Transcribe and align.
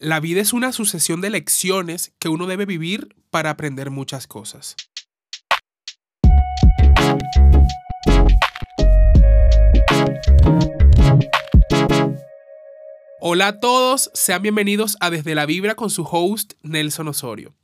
La 0.00 0.20
vida 0.20 0.40
es 0.40 0.52
una 0.52 0.70
sucesión 0.70 1.20
de 1.20 1.28
lecciones 1.28 2.12
que 2.20 2.28
uno 2.28 2.46
debe 2.46 2.66
vivir 2.66 3.16
para 3.30 3.50
aprender 3.50 3.90
muchas 3.90 4.28
cosas. 4.28 4.76
Hola 13.20 13.48
a 13.48 13.58
todos, 13.58 14.12
sean 14.14 14.42
bienvenidos 14.42 14.96
a 15.00 15.10
Desde 15.10 15.34
la 15.34 15.46
Vibra 15.46 15.74
con 15.74 15.90
su 15.90 16.04
host 16.04 16.52
Nelson 16.62 17.08
Osorio. 17.08 17.56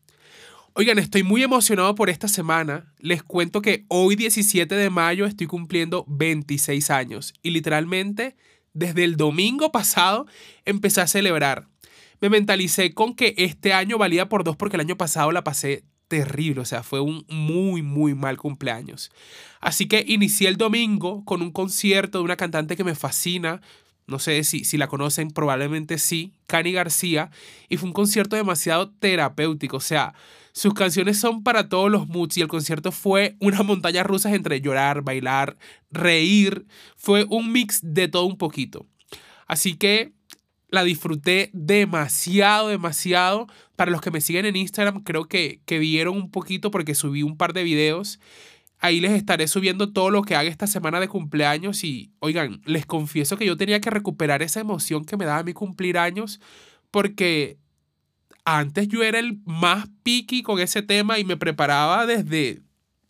Oigan, 0.73 0.98
estoy 0.98 1.23
muy 1.23 1.45
emocionado 1.45 1.95
por 1.95 2.11
esta 2.11 2.27
semana. 2.27 2.93
Les 2.98 3.23
cuento 3.23 3.62
que 3.62 3.85
hoy 3.87 4.16
17 4.16 4.75
de 4.75 4.91
mayo 4.91 5.27
estoy 5.27 5.46
cumpliendo 5.46 6.05
26 6.09 6.91
años 6.91 7.32
y 7.43 7.51
literalmente 7.51 8.35
desde 8.73 9.05
el 9.05 9.16
domingo 9.16 9.71
pasado 9.71 10.27
empecé 10.64 11.01
a 11.01 11.07
celebrar 11.07 11.69
me 12.25 12.30
mentalicé 12.30 12.95
con 12.95 13.14
que 13.14 13.34
este 13.36 13.75
año 13.75 13.98
valía 13.98 14.30
por 14.30 14.45
dos 14.45 14.56
porque 14.56 14.78
el 14.78 14.80
año 14.80 14.96
pasado 14.96 15.30
la 15.30 15.45
pasé 15.45 15.84
terrible, 16.09 16.62
o 16.62 16.65
sea, 16.65 16.82
fue 16.82 17.01
un 17.01 17.27
muy, 17.28 17.82
muy 17.82 18.15
mal 18.15 18.38
cumpleaños. 18.38 19.10
Así 19.60 19.87
que 19.88 20.02
inicié 20.09 20.48
el 20.48 20.56
domingo 20.56 21.23
con 21.27 21.42
un 21.42 21.51
concierto 21.51 22.16
de 22.16 22.24
una 22.24 22.37
cantante 22.37 22.77
que 22.77 22.84
me 22.84 22.95
fascina, 22.95 23.60
no 24.06 24.18
sé 24.18 24.42
si, 24.45 24.65
si 24.65 24.79
la 24.79 24.87
conocen, 24.87 25.32
probablemente 25.32 25.98
sí, 25.98 26.32
Cani 26.46 26.73
García, 26.73 27.30
y 27.68 27.77
fue 27.77 27.88
un 27.88 27.92
concierto 27.92 28.37
demasiado 28.37 28.91
terapéutico, 28.91 29.77
o 29.77 29.80
sea, 29.80 30.15
sus 30.52 30.73
canciones 30.73 31.18
son 31.18 31.43
para 31.43 31.68
todos 31.68 31.91
los 31.91 32.09
moods 32.09 32.38
y 32.38 32.41
el 32.41 32.48
concierto 32.48 32.91
fue 32.91 33.37
una 33.41 33.62
montaña 33.62 34.02
rusa 34.02 34.34
entre 34.34 34.62
llorar, 34.62 35.02
bailar, 35.02 35.59
reír, 35.91 36.65
fue 36.96 37.27
un 37.29 37.52
mix 37.52 37.80
de 37.82 38.09
todo 38.09 38.24
un 38.24 38.38
poquito. 38.38 38.87
Así 39.46 39.77
que 39.77 40.15
la 40.74 40.84
disfruté 40.84 41.51
demasiado, 41.52 42.69
demasiado. 42.69 43.46
Para 43.77 43.91
los 43.91 44.01
que 44.01 44.10
me 44.10 44.20
siguen 44.20 44.45
en 44.45 44.56
Instagram, 44.56 45.02
creo 45.02 45.27
que, 45.27 45.60
que 45.65 45.78
vieron 45.78 46.16
un 46.16 46.30
poquito 46.30 46.71
porque 46.71 46.95
subí 46.95 47.23
un 47.23 47.37
par 47.37 47.52
de 47.52 47.62
videos. 47.62 48.21
Ahí 48.79 49.01
les 49.01 49.12
estaré 49.12 49.49
subiendo 49.49 49.93
todo 49.93 50.10
lo 50.10 50.23
que 50.23 50.37
haga 50.37 50.51
esta 50.51 50.66
semana 50.66 51.01
de 51.01 51.09
cumpleaños 51.09 51.84
y, 51.84 52.12
oigan, 52.18 52.60
les 52.66 52.84
confieso 52.84 53.37
que 53.37 53.46
yo 53.46 53.57
tenía 53.57 53.80
que 53.80 53.88
recuperar 53.88 54.43
esa 54.43 54.60
emoción 54.60 55.04
que 55.04 55.16
me 55.16 55.24
daba 55.24 55.43
mi 55.43 55.54
cumplir 55.54 55.96
años 55.96 56.40
porque 56.90 57.56
antes 58.45 58.88
yo 58.88 59.02
era 59.02 59.18
el 59.18 59.40
más 59.46 59.88
piqui 60.02 60.43
con 60.43 60.60
ese 60.60 60.82
tema 60.82 61.18
y 61.18 61.24
me 61.24 61.37
preparaba 61.37 62.04
desde, 62.04 62.62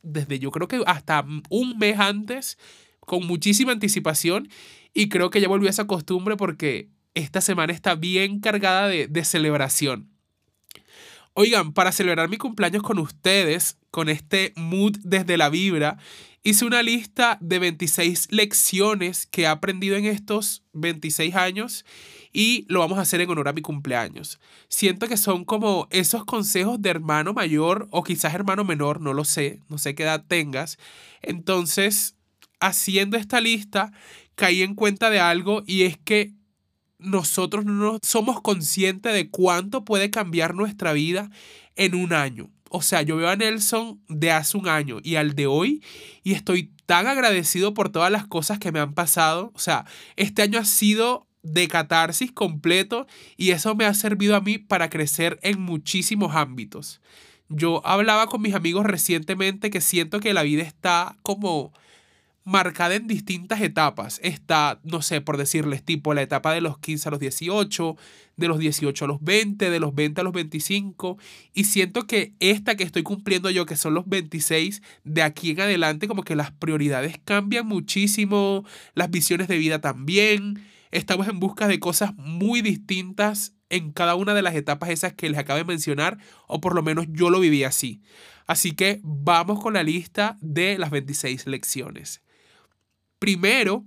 desde 0.03 0.39
yo 0.39 0.51
creo 0.51 0.69
que 0.69 0.83
hasta 0.87 1.27
un 1.51 1.79
mes 1.79 1.99
antes 1.99 2.57
con 3.01 3.27
muchísima 3.27 3.73
anticipación 3.73 4.49
y 4.93 5.09
creo 5.09 5.31
que 5.31 5.41
ya 5.41 5.49
volví 5.49 5.67
a 5.67 5.71
esa 5.71 5.87
costumbre 5.87 6.37
porque 6.37 6.89
esta 7.15 7.41
semana 7.41 7.73
está 7.73 7.95
bien 7.95 8.41
cargada 8.41 8.89
de, 8.89 9.25
celebración. 9.25 10.11
Oigan, 11.33 11.73
para 11.73 11.93
celebrar 11.93 12.29
mi 12.29 12.37
cumpleaños 12.37 12.83
con 12.83 12.99
ustedes, 12.99 13.79
con 13.91 14.09
este 14.09 14.53
mood 14.57 14.97
desde 15.03 15.37
la 15.37 15.49
vibra, 15.49 15.99
hice 16.45 16.65
una 16.65 16.83
lista 16.83 17.39
de 17.41 17.59
26 17.59 18.31
lecciones 18.31 19.27
que 19.27 19.43
he 19.43 19.47
aprendido 19.47 19.97
en 19.97 20.05
estos 20.05 20.63
26 20.75 21.35
años 21.35 21.85
y 22.33 22.67
lo 22.69 22.81
vamos 22.81 22.99
a 22.99 23.03
hacer 23.03 23.21
en 23.21 23.31
honor 23.31 23.49
a 23.49 23.53
mi 23.53 23.63
cumpleaños. 23.63 24.39
Siento 24.69 25.09
que 25.09 25.17
son 25.17 25.45
como 25.45 25.89
esos 25.91 26.25
consejos 26.25 26.83
de 26.83 26.91
hermano 26.91 27.33
mayor 27.33 27.89
o 27.91 28.05
quizás 28.05 28.35
hermano 28.35 28.65
menor, 28.65 29.01
no 29.01 29.13
lo 29.13 29.25
sé, 29.25 29.61
no 29.69 29.79
sé 29.79 29.95
qué 29.95 30.03
edad 30.03 30.25
tengas. 30.27 30.79
Entonces, 31.23 32.17
haciendo 32.61 33.17
esta 33.17 33.41
lista, 33.41 33.93
caí 34.35 34.63
en 34.63 34.75
cuenta 34.75 35.11
de 35.11 35.21
algo 35.21 35.63
y 35.67 35.83
es 35.83 35.97
que 35.99 36.33
nosotros 37.05 37.65
no 37.65 37.99
somos 38.03 38.41
conscientes 38.41 39.13
de 39.13 39.31
cuánto 39.31 39.85
puede 39.85 40.11
cambiar 40.11 40.55
nuestra 40.55 40.93
vida 40.93 41.31
en 41.77 41.95
un 41.95 42.13
año. 42.13 42.51
O 42.71 42.83
sea, 42.83 43.03
yo 43.03 43.17
veo 43.17 43.29
a 43.29 43.37
Nelson 43.37 44.01
de 44.09 44.33
hace 44.33 44.57
un 44.57 44.69
año 44.69 44.99
y 45.03 45.15
al 45.15 45.35
de 45.35 45.47
hoy 45.47 45.83
y 46.25 46.33
estoy 46.33 46.73
tan 46.87 47.07
agradecido 47.07 47.73
por 47.73 47.91
todas 47.91 48.11
las 48.11 48.27
cosas 48.27 48.59
que 48.59 48.73
me 48.73 48.81
han 48.81 48.95
pasado. 48.95 49.53
O 49.55 49.59
sea, 49.59 49.85
este 50.17 50.43
año 50.43 50.59
ha 50.59 50.65
sido 50.65 51.29
de 51.45 51.69
catarsis 51.69 52.33
completo 52.33 53.07
y 53.37 53.51
eso 53.51 53.75
me 53.75 53.85
ha 53.85 53.95
servido 53.95 54.35
a 54.35 54.41
mí 54.41 54.59
para 54.59 54.91
crecer 54.91 55.39
en 55.43 55.61
muchísimos 55.61 56.35
ámbitos. 56.35 57.01
Yo 57.49 57.87
hablaba 57.87 58.27
con 58.27 58.43
mis 58.43 58.55
amigos 58.55 58.87
recientemente 58.87 59.71
que 59.71 59.81
siento 59.81 60.19
que 60.19 60.35
la 60.35 60.43
vida 60.43 60.63
está 60.63 61.17
como 61.23 61.73
marcada 62.45 62.95
en 62.95 63.07
distintas 63.07 63.61
etapas. 63.63 64.21
Está, 64.23 64.79
no 64.85 65.03
sé, 65.03 65.21
por 65.21 65.39
decirles, 65.39 65.83
tipo 65.83 66.15
la 66.15 66.23
etapa 66.23 66.53
de 66.53 66.61
los 66.61 66.79
15 66.79 67.09
a 67.09 67.11
los 67.11 67.21
18, 67.21 67.97
de 68.37 68.49
los 68.49 68.59
18 68.59 69.05
a 69.05 69.09
los 69.09 69.23
20, 69.23 69.71
de 69.71 69.81
los 69.81 69.95
20 69.95 70.21
a 70.21 70.25
los 70.25 70.33
25. 70.33 71.19
Y 71.55 71.65
siento 71.65 72.07
que 72.07 72.35
esta 72.41 72.77
que 72.77 72.85
estoy 72.85 73.03
cumpliendo 73.03 73.51
yo, 73.51 73.67
que 73.67 73.77
son 73.77 73.95
los 73.95 74.07
26, 74.07 74.83
de 75.05 75.23
aquí 75.23 75.51
en 75.51 75.61
adelante 75.63 76.07
como 76.07 76.23
que 76.23 76.37
las 76.37 76.53
prioridades 76.53 77.19
cambian 77.25 77.67
muchísimo, 77.67 78.65
las 78.95 79.11
visiones 79.11 79.49
de 79.49 79.59
vida 79.59 79.81
también. 79.81 80.63
Estamos 80.91 81.27
en 81.29 81.41
busca 81.41 81.67
de 81.67 81.81
cosas 81.81 82.15
muy 82.17 82.61
distintas 82.63 83.55
en 83.71 83.91
cada 83.91 84.15
una 84.15 84.35
de 84.35 84.43
las 84.43 84.55
etapas 84.55 84.91
esas 84.91 85.15
que 85.15 85.29
les 85.29 85.39
acabo 85.39 85.59
de 85.59 85.65
mencionar, 85.65 86.19
o 86.47 86.61
por 86.61 86.75
lo 86.75 86.83
menos 86.83 87.07
yo 87.09 87.31
lo 87.31 87.41
viví 87.41 87.65
así. 87.65 88.03
Así 88.47 88.73
que 88.73 89.01
vamos 89.03 89.61
con 89.61 89.75
la 89.75 89.83
lista 89.83 90.37
de 90.41 90.79
las 90.79 90.91
26 90.91 91.47
lecciones. 91.47 92.21
Primero, 93.25 93.87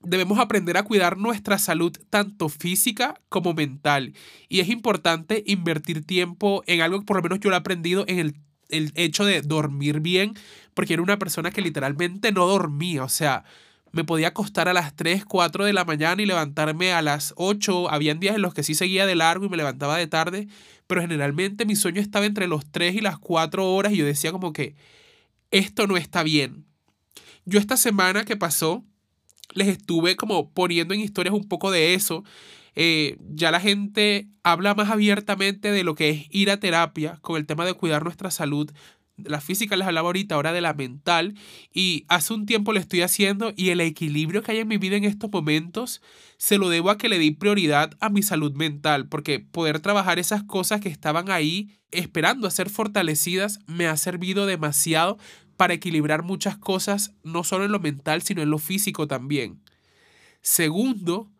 debemos 0.00 0.38
aprender 0.38 0.78
a 0.78 0.82
cuidar 0.82 1.18
nuestra 1.18 1.58
salud 1.58 1.94
tanto 2.08 2.48
física 2.48 3.20
como 3.28 3.52
mental. 3.52 4.14
Y 4.48 4.60
es 4.60 4.70
importante 4.70 5.44
invertir 5.46 6.06
tiempo 6.06 6.62
en 6.66 6.80
algo 6.80 7.00
que 7.00 7.04
por 7.04 7.18
lo 7.18 7.22
menos 7.22 7.40
yo 7.40 7.50
lo 7.50 7.56
he 7.56 7.58
aprendido 7.58 8.06
en 8.08 8.18
el, 8.18 8.36
el 8.70 8.90
hecho 8.94 9.26
de 9.26 9.42
dormir 9.42 10.00
bien, 10.00 10.32
porque 10.72 10.94
era 10.94 11.02
una 11.02 11.18
persona 11.18 11.50
que 11.50 11.60
literalmente 11.60 12.32
no 12.32 12.46
dormía. 12.46 13.04
O 13.04 13.10
sea, 13.10 13.44
me 13.90 14.04
podía 14.04 14.28
acostar 14.28 14.70
a 14.70 14.72
las 14.72 14.96
3, 14.96 15.26
4 15.26 15.66
de 15.66 15.74
la 15.74 15.84
mañana 15.84 16.22
y 16.22 16.24
levantarme 16.24 16.94
a 16.94 17.02
las 17.02 17.34
8. 17.36 17.90
Habían 17.90 18.20
días 18.20 18.36
en 18.36 18.40
los 18.40 18.54
que 18.54 18.62
sí 18.62 18.74
seguía 18.74 19.04
de 19.04 19.16
largo 19.16 19.44
y 19.44 19.48
me 19.50 19.58
levantaba 19.58 19.98
de 19.98 20.06
tarde, 20.06 20.48
pero 20.86 21.02
generalmente 21.02 21.66
mi 21.66 21.76
sueño 21.76 22.00
estaba 22.00 22.24
entre 22.24 22.48
los 22.48 22.64
3 22.70 22.94
y 22.94 23.02
las 23.02 23.18
4 23.18 23.70
horas 23.70 23.92
y 23.92 23.98
yo 23.98 24.06
decía 24.06 24.32
como 24.32 24.54
que 24.54 24.76
esto 25.50 25.86
no 25.86 25.98
está 25.98 26.22
bien. 26.22 26.71
Yo 27.44 27.58
esta 27.58 27.76
semana 27.76 28.24
que 28.24 28.36
pasó 28.36 28.84
les 29.54 29.68
estuve 29.68 30.16
como 30.16 30.50
poniendo 30.50 30.94
en 30.94 31.00
historias 31.00 31.34
un 31.34 31.48
poco 31.48 31.70
de 31.70 31.94
eso. 31.94 32.24
Eh, 32.74 33.18
ya 33.28 33.50
la 33.50 33.60
gente 33.60 34.28
habla 34.42 34.74
más 34.74 34.90
abiertamente 34.90 35.70
de 35.70 35.84
lo 35.84 35.94
que 35.94 36.10
es 36.10 36.26
ir 36.30 36.50
a 36.50 36.58
terapia 36.58 37.18
con 37.20 37.36
el 37.36 37.46
tema 37.46 37.66
de 37.66 37.74
cuidar 37.74 38.04
nuestra 38.04 38.30
salud. 38.30 38.70
La 39.16 39.42
física 39.42 39.76
les 39.76 39.86
hablaba 39.86 40.08
ahorita, 40.08 40.34
ahora 40.34 40.52
de 40.52 40.62
la 40.62 40.72
mental. 40.72 41.34
Y 41.72 42.06
hace 42.08 42.32
un 42.32 42.46
tiempo 42.46 42.72
lo 42.72 42.80
estoy 42.80 43.02
haciendo 43.02 43.52
y 43.56 43.70
el 43.70 43.80
equilibrio 43.80 44.42
que 44.42 44.52
hay 44.52 44.58
en 44.58 44.68
mi 44.68 44.78
vida 44.78 44.96
en 44.96 45.04
estos 45.04 45.30
momentos 45.30 46.00
se 46.38 46.58
lo 46.58 46.68
debo 46.70 46.90
a 46.90 46.98
que 46.98 47.08
le 47.08 47.18
di 47.18 47.30
prioridad 47.32 47.94
a 48.00 48.08
mi 48.08 48.22
salud 48.22 48.52
mental, 48.54 49.06
porque 49.06 49.38
poder 49.38 49.80
trabajar 49.80 50.18
esas 50.18 50.42
cosas 50.42 50.80
que 50.80 50.88
estaban 50.88 51.30
ahí 51.30 51.78
esperando 51.90 52.48
a 52.48 52.50
ser 52.50 52.70
fortalecidas 52.70 53.60
me 53.66 53.86
ha 53.86 53.96
servido 53.96 54.46
demasiado 54.46 55.18
para 55.56 55.74
equilibrar 55.74 56.22
muchas 56.22 56.56
cosas, 56.56 57.14
no 57.22 57.44
solo 57.44 57.64
en 57.64 57.72
lo 57.72 57.80
mental, 57.80 58.22
sino 58.22 58.42
en 58.42 58.50
lo 58.50 58.58
físico 58.58 59.06
también. 59.06 59.60
Segundo, 60.40 61.30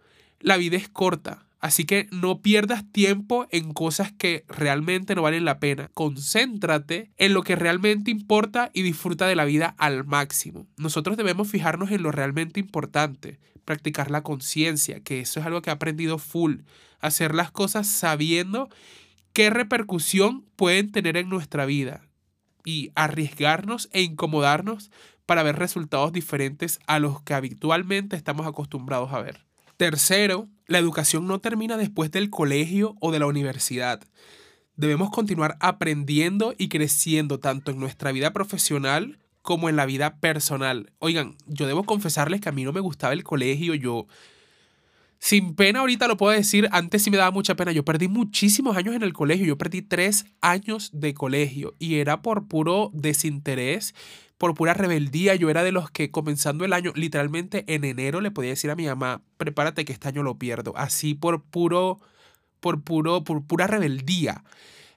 la 0.41 0.57
vida 0.57 0.77
es 0.77 0.89
corta, 0.89 1.47
así 1.61 1.85
que 1.85 2.09
no 2.13 2.41
pierdas 2.41 2.85
tiempo 2.93 3.47
en 3.51 3.73
cosas 3.73 4.13
que 4.13 4.45
realmente 4.49 5.15
no 5.15 5.23
valen 5.23 5.45
la 5.45 5.59
pena. 5.59 5.91
Concéntrate 5.95 7.11
en 7.17 7.35
lo 7.35 7.43
que 7.43 7.57
realmente 7.57 8.11
importa 8.11 8.71
y 8.73 8.83
disfruta 8.83 9.27
de 9.27 9.37
la 9.37 9.45
vida 9.45 9.75
al 9.79 10.05
máximo. 10.05 10.67
Nosotros 10.77 11.17
debemos 11.17 11.49
fijarnos 11.49 11.91
en 11.91 12.03
lo 12.03 12.13
realmente 12.13 12.61
importante, 12.61 13.41
practicar 13.65 14.11
la 14.11 14.23
conciencia, 14.23 15.01
que 15.01 15.21
eso 15.21 15.41
es 15.41 15.47
algo 15.47 15.63
que 15.63 15.71
he 15.71 15.73
aprendido 15.73 16.19
full, 16.19 16.59
hacer 17.01 17.35
las 17.35 17.51
cosas 17.51 17.87
sabiendo 17.89 18.69
qué 19.33 19.51
repercusión 19.51 20.45
pueden 20.57 20.93
tener 20.93 21.17
en 21.17 21.29
nuestra 21.29 21.67
vida 21.67 22.03
y 22.65 22.93
arriesgarnos 22.95 23.89
e 23.93 24.03
incomodarnos 24.03 24.91
para 25.27 25.43
ver 25.43 25.59
resultados 25.59 26.13
diferentes 26.13 26.79
a 26.87 26.99
los 26.99 27.23
que 27.23 27.35
habitualmente 27.35 28.17
estamos 28.17 28.47
acostumbrados 28.47 29.13
a 29.13 29.21
ver. 29.21 29.45
Tercero, 29.77 30.49
la 30.67 30.79
educación 30.79 31.27
no 31.27 31.41
termina 31.41 31.77
después 31.77 32.11
del 32.11 32.31
colegio 32.31 32.95
o 33.01 33.11
de 33.13 33.19
la 33.19 33.27
universidad. 33.27 34.01
Debemos 34.77 35.11
continuar 35.11 35.57
aprendiendo 35.61 36.55
y 36.57 36.69
creciendo 36.69 37.41
tanto 37.41 37.71
en 37.71 37.79
nuestra 37.79 38.13
vida 38.13 38.33
profesional 38.33 39.19
como 39.43 39.69
en 39.69 39.77
la 39.77 39.87
vida 39.87 40.19
personal. 40.21 40.93
Oigan, 40.99 41.37
yo 41.47 41.67
debo 41.67 41.85
confesarles 41.85 42.41
que 42.41 42.49
a 42.49 42.53
mí 42.53 42.65
no 42.65 42.73
me 42.73 42.81
gustaba 42.81 43.13
el 43.13 43.25
colegio, 43.25 43.75
yo 43.75 44.07
sin 45.23 45.55
pena 45.55 45.79
ahorita 45.79 46.09
lo 46.09 46.17
puedo 46.17 46.33
decir, 46.33 46.69
antes 46.73 47.05
sí 47.05 47.11
me 47.13 47.17
daba 47.17 47.31
mucha 47.31 47.55
pena. 47.55 47.71
Yo 47.71 47.85
perdí 47.85 48.09
muchísimos 48.09 48.77
años 48.77 48.97
en 48.97 49.05
el 49.05 49.13
colegio, 49.13 49.47
yo 49.47 49.57
perdí 49.57 49.81
tres 49.81 50.27
años 50.41 50.91
de 50.93 51.15
colegio 51.15 51.77
y 51.79 52.01
era 52.01 52.23
por 52.23 52.49
puro 52.49 52.91
desinterés, 52.93 53.95
por 54.37 54.55
pura 54.55 54.75
rebeldía. 54.75 55.37
Yo 55.37 55.49
era 55.49 55.63
de 55.63 55.71
los 55.71 55.93
que 55.93 56.11
comenzando 56.11 56.65
el 56.65 56.73
año, 56.73 56.93
literalmente 56.97 57.65
en 57.73 57.85
enero 57.85 58.21
le 58.21 58.33
podía 58.33 58.51
decir 58.51 58.73
a 58.73 58.75
mi 58.75 58.87
mamá, 58.87 59.23
prepárate 59.37 59.85
que 59.85 59.93
este 59.93 60.09
año 60.09 60.25
lo 60.25 60.39
pierdo. 60.39 60.73
Así 60.77 61.15
por 61.15 61.45
puro 61.45 62.01
por, 62.59 62.83
puro, 62.83 63.23
por 63.23 63.45
pura 63.47 63.69
rebeldía. 63.69 64.43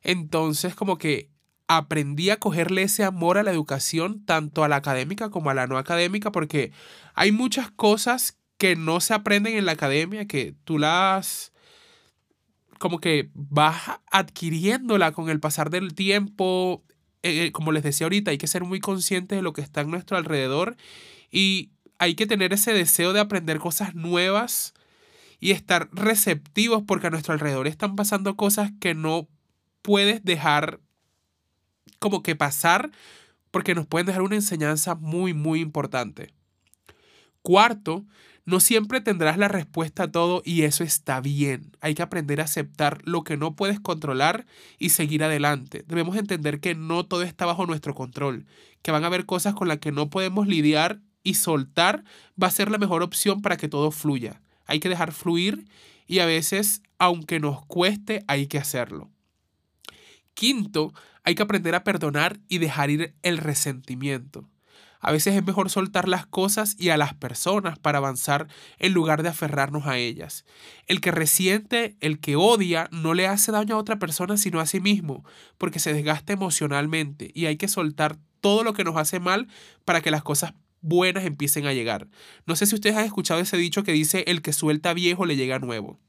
Entonces 0.01 0.73
como 0.73 0.97
que 0.97 1.29
aprendí 1.67 2.31
a 2.31 2.39
cogerle 2.39 2.81
ese 2.81 3.03
amor 3.03 3.37
a 3.37 3.43
la 3.43 3.51
educación, 3.51 4.25
tanto 4.25 4.63
a 4.63 4.69
la 4.69 4.77
académica 4.77 5.29
como 5.29 5.51
a 5.51 5.53
la 5.53 5.67
no 5.67 5.77
académica, 5.77 6.31
porque 6.31 6.71
hay 7.13 7.31
muchas 7.31 7.69
cosas 7.69 8.39
que 8.57 8.75
no 8.75 8.99
se 8.99 9.13
aprenden 9.13 9.57
en 9.57 9.65
la 9.65 9.73
academia, 9.73 10.27
que 10.27 10.55
tú 10.63 10.77
las 10.77 11.51
como 12.79 12.99
que 12.99 13.29
vas 13.33 13.99
adquiriéndola 14.11 15.11
con 15.11 15.29
el 15.29 15.39
pasar 15.39 15.69
del 15.69 15.95
tiempo. 15.95 16.83
Eh, 17.23 17.45
eh, 17.45 17.51
como 17.51 17.71
les 17.71 17.83
decía 17.83 18.05
ahorita, 18.05 18.31
hay 18.31 18.37
que 18.37 18.47
ser 18.47 18.63
muy 18.63 18.79
conscientes 18.79 19.37
de 19.37 19.41
lo 19.41 19.53
que 19.53 19.61
está 19.61 19.81
en 19.81 19.91
nuestro 19.91 20.17
alrededor 20.17 20.75
y 21.31 21.71
hay 21.97 22.15
que 22.15 22.27
tener 22.27 22.53
ese 22.53 22.73
deseo 22.73 23.13
de 23.13 23.19
aprender 23.19 23.59
cosas 23.59 23.95
nuevas 23.95 24.73
y 25.39 25.51
estar 25.51 25.89
receptivos 25.91 26.83
porque 26.85 27.07
a 27.07 27.09
nuestro 27.09 27.33
alrededor 27.33 27.67
están 27.67 27.95
pasando 27.95 28.35
cosas 28.35 28.71
que 28.79 28.93
no 28.93 29.27
puedes 29.81 30.23
dejar 30.23 30.79
como 31.99 32.23
que 32.23 32.35
pasar 32.35 32.91
porque 33.51 33.75
nos 33.75 33.87
pueden 33.87 34.07
dejar 34.07 34.21
una 34.21 34.35
enseñanza 34.35 34.95
muy, 34.95 35.33
muy 35.33 35.61
importante. 35.61 36.33
Cuarto, 37.45 38.07
no 38.45 38.59
siempre 38.59 39.01
tendrás 39.01 39.37
la 39.37 39.47
respuesta 39.47 40.05
a 40.05 40.11
todo 40.11 40.41
y 40.43 40.63
eso 40.63 40.83
está 40.83 41.21
bien. 41.21 41.77
Hay 41.79 41.93
que 41.93 42.01
aprender 42.01 42.41
a 42.41 42.45
aceptar 42.45 43.03
lo 43.03 43.23
que 43.23 43.37
no 43.37 43.55
puedes 43.55 43.79
controlar 43.79 44.47
y 44.79 44.89
seguir 44.89 45.23
adelante. 45.23 45.85
Debemos 45.87 46.17
entender 46.17 46.59
que 46.59 46.73
no 46.73 47.05
todo 47.05 47.21
está 47.21 47.45
bajo 47.45 47.67
nuestro 47.67 47.93
control, 47.93 48.47
que 48.81 48.89
van 48.89 49.03
a 49.03 49.07
haber 49.07 49.27
cosas 49.27 49.53
con 49.53 49.67
las 49.67 49.77
que 49.77 49.91
no 49.91 50.09
podemos 50.09 50.47
lidiar 50.47 51.01
y 51.21 51.35
soltar 51.35 52.03
va 52.41 52.47
a 52.47 52.51
ser 52.51 52.71
la 52.71 52.79
mejor 52.79 53.03
opción 53.03 53.43
para 53.43 53.57
que 53.57 53.69
todo 53.69 53.91
fluya. 53.91 54.41
Hay 54.65 54.79
que 54.79 54.89
dejar 54.89 55.11
fluir 55.11 55.67
y 56.07 56.17
a 56.17 56.25
veces, 56.25 56.81
aunque 56.97 57.39
nos 57.39 57.63
cueste, 57.67 58.23
hay 58.27 58.47
que 58.47 58.57
hacerlo. 58.57 59.11
Quinto, 60.33 60.95
hay 61.23 61.35
que 61.35 61.43
aprender 61.43 61.75
a 61.75 61.83
perdonar 61.83 62.39
y 62.47 62.57
dejar 62.57 62.89
ir 62.89 63.13
el 63.21 63.37
resentimiento. 63.37 64.49
A 64.99 65.11
veces 65.11 65.35
es 65.35 65.45
mejor 65.45 65.69
soltar 65.69 66.07
las 66.07 66.25
cosas 66.25 66.75
y 66.79 66.89
a 66.89 66.97
las 66.97 67.13
personas 67.13 67.77
para 67.77 67.99
avanzar 67.99 68.47
en 68.79 68.93
lugar 68.93 69.21
de 69.21 69.29
aferrarnos 69.29 69.85
a 69.85 69.97
ellas. 69.97 70.45
El 70.87 70.99
que 70.99 71.11
resiente, 71.11 71.95
el 71.99 72.19
que 72.19 72.35
odia, 72.35 72.89
no 72.91 73.13
le 73.13 73.27
hace 73.27 73.51
daño 73.51 73.75
a 73.75 73.79
otra 73.79 73.99
persona 73.99 74.37
sino 74.37 74.59
a 74.59 74.65
sí 74.65 74.79
mismo, 74.79 75.23
porque 75.57 75.79
se 75.79 75.93
desgasta 75.93 76.33
emocionalmente 76.33 77.29
y 77.33 77.45
hay 77.45 77.57
que 77.57 77.67
soltar 77.67 78.17
todo 78.41 78.63
lo 78.63 78.73
que 78.73 78.83
nos 78.83 78.97
hace 78.97 79.19
mal 79.19 79.47
para 79.85 80.01
que 80.01 80.11
las 80.11 80.23
cosas 80.23 80.53
buenas 80.81 81.25
empiecen 81.25 81.65
a 81.65 81.73
llegar. 81.73 82.07
No 82.45 82.55
sé 82.55 82.65
si 82.65 82.75
ustedes 82.75 82.95
han 82.95 83.05
escuchado 83.05 83.39
ese 83.39 83.57
dicho 83.57 83.83
que 83.83 83.91
dice 83.91 84.23
el 84.27 84.41
que 84.41 84.53
suelta 84.53 84.93
viejo 84.93 85.25
le 85.25 85.35
llega 85.35 85.59
nuevo. 85.59 85.99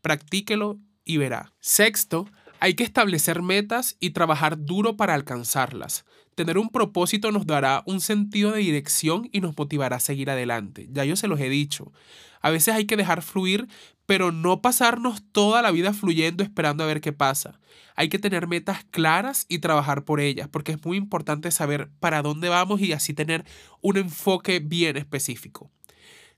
Practíquelo 0.00 0.78
y 1.04 1.16
verá. 1.18 1.52
Sexto, 1.60 2.28
hay 2.60 2.74
que 2.74 2.84
establecer 2.84 3.42
metas 3.42 3.96
y 4.00 4.10
trabajar 4.10 4.56
duro 4.58 4.96
para 4.96 5.14
alcanzarlas. 5.14 6.04
Tener 6.34 6.56
un 6.56 6.70
propósito 6.70 7.30
nos 7.30 7.46
dará 7.46 7.82
un 7.86 8.00
sentido 8.00 8.52
de 8.52 8.60
dirección 8.60 9.28
y 9.32 9.40
nos 9.40 9.56
motivará 9.56 9.96
a 9.96 10.00
seguir 10.00 10.30
adelante. 10.30 10.88
Ya 10.90 11.04
yo 11.04 11.16
se 11.16 11.28
los 11.28 11.38
he 11.40 11.48
dicho. 11.48 11.92
A 12.40 12.50
veces 12.50 12.74
hay 12.74 12.86
que 12.86 12.96
dejar 12.96 13.22
fluir, 13.22 13.68
pero 14.06 14.32
no 14.32 14.62
pasarnos 14.62 15.22
toda 15.32 15.62
la 15.62 15.70
vida 15.70 15.92
fluyendo 15.92 16.42
esperando 16.42 16.84
a 16.84 16.86
ver 16.86 17.00
qué 17.00 17.12
pasa. 17.12 17.60
Hay 17.96 18.08
que 18.08 18.18
tener 18.18 18.46
metas 18.46 18.84
claras 18.90 19.46
y 19.48 19.58
trabajar 19.58 20.04
por 20.04 20.20
ellas, 20.20 20.48
porque 20.48 20.72
es 20.72 20.84
muy 20.84 20.96
importante 20.96 21.50
saber 21.50 21.90
para 22.00 22.22
dónde 22.22 22.48
vamos 22.48 22.80
y 22.80 22.92
así 22.92 23.14
tener 23.14 23.44
un 23.80 23.98
enfoque 23.98 24.58
bien 24.58 24.96
específico. 24.96 25.70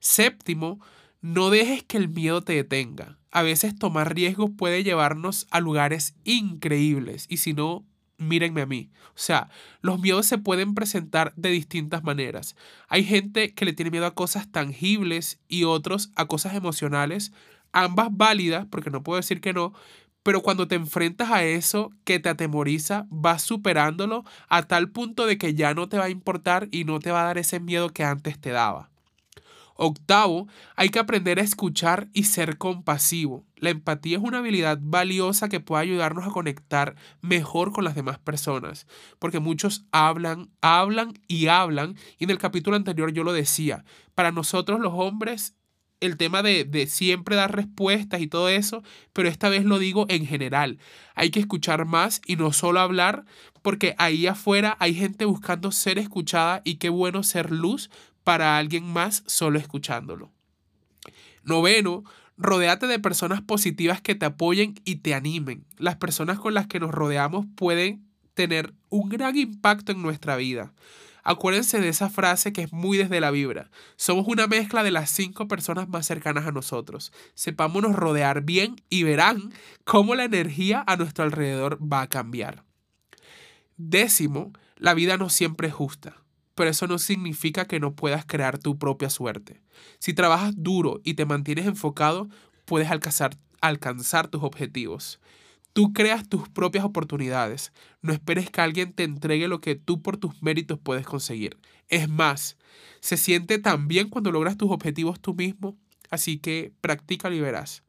Séptimo, 0.01 0.81
no 1.23 1.51
dejes 1.51 1.83
que 1.85 1.97
el 1.97 2.09
miedo 2.09 2.43
te 2.43 2.53
detenga. 2.53 3.19
A 3.31 3.43
veces 3.43 3.77
tomar 3.77 4.15
riesgos 4.15 4.51
puede 4.57 4.85
llevarnos 4.85 5.47
a 5.51 5.61
lugares 5.61 6.15
increíbles 6.25 7.27
y 7.29 7.39
si 7.39 7.55
no, 7.55 7.87
mírenme 8.29 8.63
a 8.63 8.67
mí. 8.67 8.91
O 9.09 9.19
sea, 9.19 9.49
los 9.81 10.01
miedos 10.01 10.27
se 10.27 10.39
pueden 10.39 10.75
presentar 10.75 11.33
de 11.37 11.51
distintas 11.51 12.03
maneras. 12.03 12.57
Hay 12.89 13.05
gente 13.05 13.55
que 13.55 13.65
le 13.65 13.73
tiene 13.73 13.91
miedo 13.91 14.07
a 14.07 14.15
cosas 14.15 14.51
tangibles 14.51 15.41
y 15.49 15.65
otros 15.65 16.11
a 16.17 16.27
cosas 16.27 16.55
emocionales, 16.55 17.33
ambas 17.73 18.09
válidas, 18.11 18.67
porque 18.71 18.91
no 18.91 19.03
puedo 19.03 19.19
decir 19.19 19.41
que 19.41 19.53
no, 19.53 19.73
pero 20.25 20.41
cuando 20.43 20.67
te 20.67 20.75
enfrentas 20.75 21.31
a 21.31 21.45
eso 21.45 21.93
que 22.05 22.19
te 22.19 22.31
atemoriza, 22.31 23.07
vas 23.11 23.43
superándolo 23.43 24.25
a 24.49 24.63
tal 24.63 24.91
punto 24.91 25.27
de 25.27 25.39
que 25.39 25.55
ya 25.55 25.75
no 25.75 25.89
te 25.89 25.99
va 25.99 26.05
a 26.05 26.11
importar 26.11 26.69
y 26.71 26.85
no 26.85 26.99
te 26.99 27.11
va 27.11 27.23
a 27.23 27.27
dar 27.27 27.39
ese 27.39 27.61
miedo 27.61 27.91
que 27.91 28.05
antes 28.05 28.41
te 28.41 28.51
daba. 28.51 28.94
Octavo, 29.77 30.47
hay 30.77 30.91
que 30.91 30.99
aprender 30.99 31.39
a 31.39 31.43
escuchar 31.43 32.09
y 32.13 32.25
ser 32.25 32.59
compasivo. 32.59 33.45
La 33.57 33.71
empatía 33.71 34.19
es 34.19 34.23
una 34.23 34.39
habilidad 34.39 34.79
valiosa 34.81 35.49
que 35.49 35.61
puede 35.61 35.83
ayudarnos 35.83 36.27
a 36.27 36.31
conectar 36.31 36.95
mejor 37.21 37.73
con 37.73 37.85
las 37.85 37.95
demás 37.95 38.19
personas, 38.19 38.87
porque 39.19 39.41
muchos 39.41 39.85
hablan, 39.91 40.51
hablan 40.61 41.15
y 41.27 41.49
hablan, 41.49 41.97
y 42.19 42.25
en 42.25 42.31
el 42.31 42.39
capítulo 42.39 42.77
anterior 42.77 43.13
yo 43.13 43.25
lo 43.25 43.33
decía, 43.33 43.85
para 44.15 44.33
nosotros 44.33 44.81
los 44.81 44.93
hombres 44.95 45.55
el 46.01 46.17
tema 46.19 46.43
de, 46.43 46.65
de, 46.65 46.87
siempre 46.87 47.35
dar 47.35 47.55
respuestas 47.55 48.21
y 48.21 48.27
todo 48.27 48.51
eso, 48.51 48.83
pero 49.15 49.29
esta 49.29 49.49
vez 49.49 49.65
lo 49.65 49.79
digo 49.79 50.05
en 50.11 50.27
general. 50.27 50.79
Hay 51.15 51.31
que 51.31 51.41
escuchar 51.41 51.87
más 51.87 52.21
y 52.27 52.37
no 52.37 52.53
solo 52.53 52.81
hablar, 52.81 53.25
porque 53.63 53.95
ahí 53.97 54.27
afuera 54.27 54.77
hay 54.81 54.95
gente 54.95 55.25
buscando 55.25 55.73
ser 55.73 55.99
escuchada 55.99 56.61
y 56.65 56.77
qué 56.77 56.91
bueno 56.91 57.23
ser 57.23 57.51
luz 57.51 57.91
para 58.25 58.57
alguien 58.59 58.85
más 58.85 59.23
solo 59.27 59.59
escuchándolo. 59.59 60.33
Noveno, 61.45 62.05
rodéate 62.37 62.87
de 62.87 62.99
personas 62.99 63.43
positivas 63.43 64.01
que 64.01 64.15
te 64.15 64.27
apoyen 64.27 64.81
y 64.85 64.97
te 64.97 65.15
animen. 65.15 65.65
Las 65.77 65.97
personas 65.97 66.39
con 66.39 66.55
las 66.55 66.67
que 66.67 66.81
nos 66.81 66.91
rodeamos 66.91 67.47
pueden 67.55 68.09
tener 68.33 68.75
un 68.89 69.11
gran 69.11 69.37
impacto 69.37 69.93
en 69.93 70.03
nuestra 70.03 70.37
vida. 70.37 70.73
Acuérdense 71.23 71.81
de 71.81 71.89
esa 71.89 72.11
frase 72.11 72.53
que 72.53 72.63
es 72.63 72.73
muy 72.73 72.99
desde 72.99 73.21
la 73.21 73.31
vibra. 73.31 73.71
Somos 73.97 74.27
una 74.27 74.47
mezcla 74.47 74.83
de 74.83 74.91
las 74.91 75.11
cinco 75.11 75.49
personas 75.49 75.89
más 75.89 76.07
cercanas 76.07 76.47
a 76.47 76.53
nosotros. 76.53 77.13
Sepámonos 77.35 77.95
rodear 77.97 78.43
bien 78.43 78.77
y 78.91 79.05
verán 79.05 79.53
cómo 79.85 80.15
la 80.15 80.25
energía 80.25 80.85
a 80.87 80.97
nuestro 80.97 81.25
alrededor 81.25 81.79
va 81.81 82.03
a 82.03 82.09
cambiar. 82.09 82.65
Décimo, 83.77 84.53
la 84.77 84.93
vida 84.93 85.17
no 85.17 85.31
siempre 85.31 85.69
es 85.69 85.75
justa 85.75 86.24
pero 86.55 86.71
eso 86.71 86.87
no 86.87 86.99
significa 86.99 87.67
que 87.67 87.81
no 87.81 87.95
puedas 87.95 88.25
crear 88.25 88.59
tu 88.59 88.79
propia 88.79 89.11
suerte. 89.11 89.61
Si 89.99 90.15
trabajas 90.15 90.55
duro 90.57 91.01
y 91.05 91.15
te 91.15 91.27
mantienes 91.27 91.67
enfocado, 91.67 92.29
puedes 92.65 92.91
alcanzar, 92.91 93.37
alcanzar 93.61 94.29
tus 94.29 94.43
objetivos. 94.43 95.21
Tú 95.73 95.93
creas 95.93 96.29
tus 96.29 96.49
propias 96.49 96.85
oportunidades. 96.85 97.73
No 98.01 98.13
esperes 98.13 98.49
que 98.49 98.61
alguien 98.61 98.93
te 98.93 99.03
entregue 99.03 99.49
lo 99.49 99.61
que 99.61 99.75
tú 99.75 100.03
por 100.03 100.17
tus 100.17 100.41
méritos 100.41 100.79
puedes 100.81 101.05
conseguir. 101.05 101.59
Es 101.89 102.09
más, 102.09 102.57
se 103.01 103.17
siente 103.17 103.59
tan 103.59 103.89
bien 103.89 104.09
cuando 104.09 104.31
logras 104.31 104.57
tus 104.57 104.71
objetivos 104.71 105.21
tú 105.21 105.35
mismo, 105.35 105.77
así 106.11 106.39
que 106.39 106.73
practica 106.81 107.29
y 107.31 107.41
verás. 107.41 107.83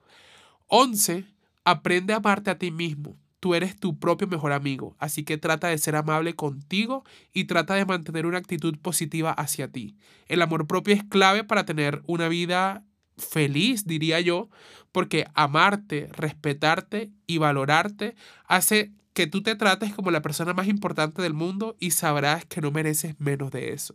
11. 0.68 1.26
Aprende 1.64 2.14
a 2.14 2.18
amarte 2.18 2.50
a 2.50 2.58
ti 2.58 2.72
mismo 2.72 3.16
tú 3.46 3.54
eres 3.54 3.76
tu 3.76 4.00
propio 4.00 4.28
mejor 4.28 4.54
amigo, 4.54 4.96
así 4.98 5.24
que 5.24 5.38
trata 5.38 5.68
de 5.68 5.78
ser 5.78 5.96
amable 5.96 6.36
contigo 6.36 7.06
y 7.32 7.44
trata 7.44 7.76
de 7.76 7.86
mantener 7.86 8.26
una 8.26 8.40
actitud 8.40 8.76
positiva 8.80 9.32
hacia 9.34 9.72
ti. 9.72 9.96
El 10.26 10.42
amor 10.42 10.66
propio 10.66 10.96
es 10.96 11.04
clave 11.04 11.44
para 11.44 11.64
tener 11.64 12.02
una 12.08 12.28
vida 12.28 12.84
feliz, 13.20 13.86
diría 13.86 14.20
yo, 14.20 14.50
porque 14.92 15.28
amarte, 15.36 16.10
respetarte 16.12 17.12
y 17.28 17.38
valorarte 17.38 18.16
hace 18.48 18.92
que 19.14 19.28
tú 19.28 19.44
te 19.44 19.56
trates 19.56 19.94
como 19.94 20.10
la 20.10 20.24
persona 20.24 20.56
más 20.56 20.68
importante 20.68 21.22
del 21.22 21.36
mundo 21.36 21.78
y 21.80 21.92
sabrás 21.92 22.46
que 22.46 22.62
no 22.62 22.72
mereces 22.72 23.14
menos 23.20 23.52
de 23.52 23.74
eso. 23.74 23.94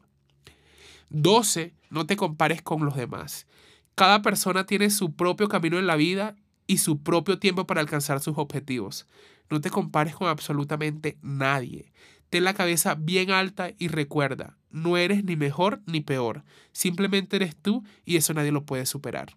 12. 1.09 1.75
No 1.91 2.07
te 2.07 2.15
compares 2.15 2.63
con 2.63 2.85
los 2.85 2.95
demás. 2.95 3.49
Cada 3.97 4.23
persona 4.23 4.65
tiene 4.65 4.91
su 4.91 5.17
propio 5.17 5.49
camino 5.49 5.77
en 5.77 5.89
la 5.89 5.97
vida 5.97 6.37
y 6.71 6.79
su 6.79 7.03
propio 7.03 7.41
tiempo 7.41 7.67
para 7.67 7.81
alcanzar 7.81 8.21
sus 8.21 8.39
objetivos. 8.39 9.09
No 9.51 9.61
te 9.61 9.71
compares 9.71 10.15
con 10.15 10.29
absolutamente 10.29 11.19
nadie. 11.21 11.91
Ten 12.29 12.45
la 12.45 12.55
cabeza 12.55 12.95
bien 12.95 13.33
alta 13.33 13.73
y 13.77 13.89
recuerda, 13.89 14.57
no 14.71 14.97
eres 14.97 15.25
ni 15.25 15.35
mejor 15.35 15.83
ni 15.87 16.01
peor. 16.01 16.45
Simplemente 16.71 17.35
eres 17.35 17.57
tú 17.57 17.83
y 18.05 18.19
eso 18.19 18.35
nadie 18.35 18.53
lo 18.53 18.67
puede 18.67 18.87
superar. 18.87 19.37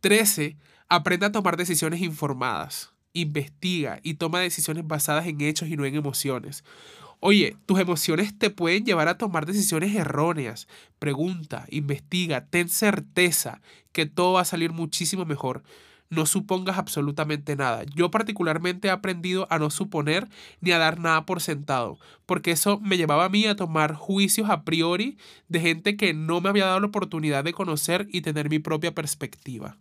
13. 0.00 0.56
Aprende 0.88 1.26
a 1.26 1.32
tomar 1.32 1.58
decisiones 1.58 2.00
informadas. 2.00 2.94
Investiga 3.12 4.00
y 4.02 4.14
toma 4.14 4.40
decisiones 4.40 4.86
basadas 4.86 5.26
en 5.26 5.42
hechos 5.42 5.68
y 5.68 5.76
no 5.76 5.84
en 5.84 5.94
emociones. 5.94 6.64
Oye, 7.20 7.58
tus 7.66 7.80
emociones 7.80 8.38
te 8.38 8.48
pueden 8.48 8.86
llevar 8.86 9.08
a 9.08 9.18
tomar 9.18 9.44
decisiones 9.44 9.94
erróneas. 9.94 10.68
Pregunta, 10.98 11.66
investiga, 11.68 12.46
ten 12.46 12.70
certeza 12.70 13.60
que 13.92 14.06
todo 14.06 14.32
va 14.34 14.40
a 14.40 14.46
salir 14.46 14.72
muchísimo 14.72 15.26
mejor 15.26 15.64
no 16.10 16.26
supongas 16.26 16.78
absolutamente 16.78 17.56
nada. 17.56 17.84
Yo 17.94 18.10
particularmente 18.10 18.88
he 18.88 18.90
aprendido 18.90 19.46
a 19.50 19.58
no 19.58 19.70
suponer 19.70 20.28
ni 20.60 20.72
a 20.72 20.78
dar 20.78 20.98
nada 21.00 21.26
por 21.26 21.40
sentado, 21.40 21.98
porque 22.26 22.50
eso 22.50 22.80
me 22.80 22.96
llevaba 22.96 23.26
a 23.26 23.28
mí 23.28 23.46
a 23.46 23.56
tomar 23.56 23.94
juicios 23.94 24.50
a 24.50 24.64
priori 24.64 25.18
de 25.48 25.60
gente 25.60 25.96
que 25.96 26.14
no 26.14 26.40
me 26.40 26.48
había 26.48 26.66
dado 26.66 26.80
la 26.80 26.86
oportunidad 26.86 27.44
de 27.44 27.52
conocer 27.52 28.08
y 28.12 28.22
tener 28.22 28.50
mi 28.50 28.58
propia 28.58 28.94
perspectiva. 28.94 29.76